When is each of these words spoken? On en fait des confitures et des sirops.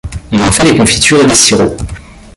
On 0.31 0.39
en 0.41 0.51
fait 0.51 0.63
des 0.71 0.75
confitures 0.79 1.21
et 1.23 1.27
des 1.27 1.35
sirops. 1.35 1.77